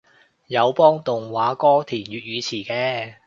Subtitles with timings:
[0.47, 3.17] 有幫動畫歌填粵語詞嘅